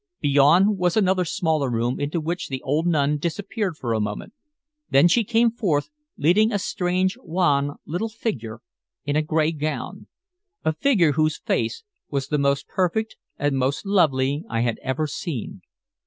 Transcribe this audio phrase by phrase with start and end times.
[0.19, 4.33] Beyond was another smaller room into which the old nun disappeared for a moment;
[4.89, 8.61] then she came forth leading a strange wan little figure
[9.05, 10.07] in a gray gown,
[10.65, 15.61] a figure whose face was the most perfect and most lovely I had ever seen.